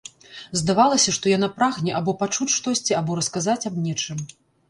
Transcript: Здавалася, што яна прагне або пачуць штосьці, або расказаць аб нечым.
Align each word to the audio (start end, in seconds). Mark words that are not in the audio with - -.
Здавалася, 0.59 1.11
што 1.17 1.31
яна 1.37 1.49
прагне 1.57 1.91
або 2.01 2.15
пачуць 2.23 2.49
штосьці, 2.55 2.97
або 3.01 3.17
расказаць 3.19 3.59
аб 3.73 3.77
нечым. 3.85 4.27